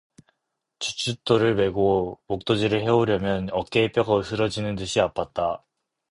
주춧돌을 0.79 1.53
메고 1.53 2.19
목도질을 2.25 2.81
해오려면 2.81 3.49
어깨의 3.51 3.91
뼈가 3.91 4.17
으스러지는 4.19 4.73
듯이 4.75 4.99
아팠다. 4.99 5.61